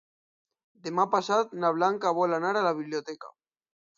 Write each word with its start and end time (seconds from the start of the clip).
Demà 0.87 1.05
passat 1.15 1.53
na 1.65 1.71
Blanca 1.77 2.15
vol 2.21 2.35
anar 2.39 2.55
a 2.57 2.65
la 2.69 2.75
biblioteca. 2.83 3.33